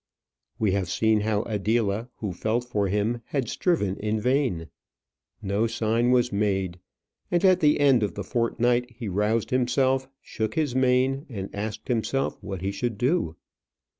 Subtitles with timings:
[0.57, 4.65] We have seen how Adela, who felt for him, had striven in vain.
[5.43, 6.79] No sign was made;
[7.29, 11.87] and at the end of the fortnight he roused himself, shook his mane, and asked
[11.87, 13.35] himself what he should do.